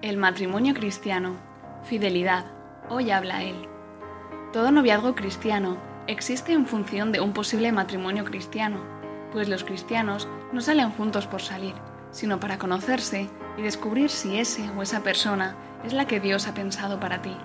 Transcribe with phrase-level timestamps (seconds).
[0.00, 1.34] El matrimonio cristiano.
[1.82, 2.44] Fidelidad.
[2.88, 3.56] Hoy habla él.
[4.52, 8.78] Todo noviazgo cristiano existe en función de un posible matrimonio cristiano,
[9.32, 11.74] pues los cristianos no salen juntos por salir,
[12.12, 16.54] sino para conocerse y descubrir si ese o esa persona es la que Dios ha
[16.54, 17.36] pensado para ti.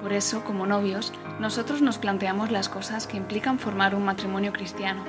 [0.00, 5.04] Por eso, como novios, nosotros nos planteamos las cosas que implican formar un matrimonio cristiano,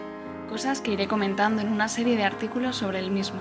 [0.50, 3.40] cosas que iré comentando en una serie de artículos sobre el mismo,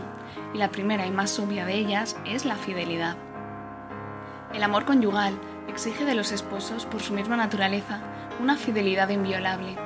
[0.54, 3.16] y la primera y más obvia de ellas es la fidelidad.
[4.54, 8.00] El amor conyugal exige de los esposos, por su misma naturaleza,
[8.38, 9.76] una fidelidad inviolable.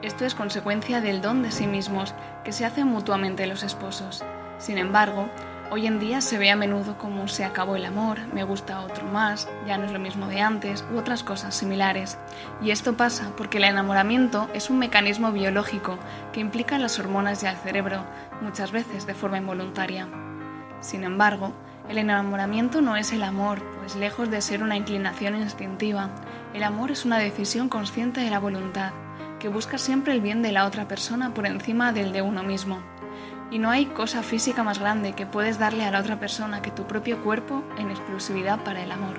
[0.00, 4.24] Esto es consecuencia del don de sí mismos que se hacen mutuamente los esposos.
[4.58, 5.28] Sin embargo,
[5.72, 9.04] hoy en día se ve a menudo como se acabó el amor, me gusta otro
[9.06, 12.16] más, ya no es lo mismo de antes u otras cosas similares.
[12.60, 15.98] Y esto pasa porque el enamoramiento es un mecanismo biológico
[16.32, 18.04] que implica las hormonas y al cerebro,
[18.40, 20.06] muchas veces de forma involuntaria.
[20.80, 21.52] Sin embargo,
[21.88, 26.10] el enamoramiento no es el amor, pues lejos de ser una inclinación instintiva,
[26.54, 28.92] el amor es una decisión consciente de la voluntad,
[29.40, 32.78] que busca siempre el bien de la otra persona por encima del de uno mismo.
[33.50, 36.70] Y no hay cosa física más grande que puedes darle a la otra persona que
[36.70, 39.16] tu propio cuerpo en exclusividad para el amor.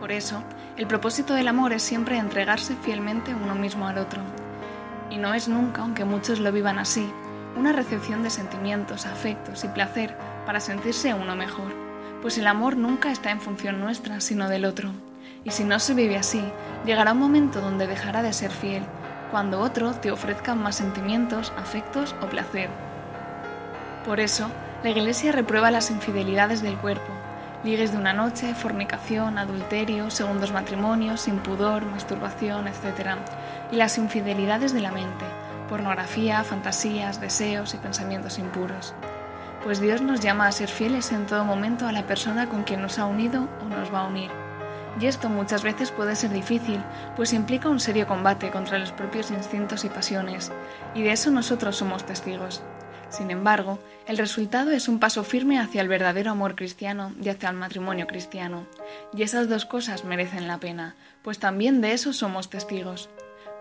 [0.00, 0.42] Por eso,
[0.76, 4.22] el propósito del amor es siempre entregarse fielmente uno mismo al otro.
[5.10, 7.08] Y no es nunca, aunque muchos lo vivan así,
[7.56, 11.72] una recepción de sentimientos, afectos y placer para sentirse uno mejor,
[12.22, 14.92] pues el amor nunca está en función nuestra, sino del otro.
[15.44, 16.42] Y si no se vive así,
[16.84, 18.84] llegará un momento donde dejará de ser fiel,
[19.30, 22.70] cuando otro te ofrezca más sentimientos, afectos o placer.
[24.04, 24.48] Por eso,
[24.82, 27.12] la Iglesia reprueba las infidelidades del cuerpo,
[27.64, 33.16] ligues de una noche, fornicación, adulterio, segundos matrimonios, impudor, masturbación, etc.
[33.72, 35.24] Y las infidelidades de la mente,
[35.68, 38.94] pornografía, fantasías, deseos y pensamientos impuros
[39.66, 42.80] pues Dios nos llama a ser fieles en todo momento a la persona con quien
[42.80, 44.30] nos ha unido o nos va a unir.
[45.00, 46.80] Y esto muchas veces puede ser difícil,
[47.16, 50.52] pues implica un serio combate contra los propios instintos y pasiones,
[50.94, 52.62] y de eso nosotros somos testigos.
[53.08, 57.48] Sin embargo, el resultado es un paso firme hacia el verdadero amor cristiano y hacia
[57.48, 58.68] el matrimonio cristiano,
[59.12, 63.10] y esas dos cosas merecen la pena, pues también de eso somos testigos.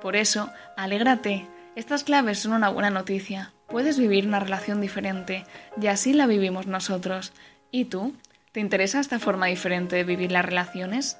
[0.03, 5.43] Por eso, alégrate, estas claves son una buena noticia, Puedes vivir una relación diferente
[5.81, 7.33] y así la vivimos nosotros.
[7.71, 8.13] ¿Y tú?
[8.51, 11.17] ¿Te interesa esta forma diferente de vivir las relaciones?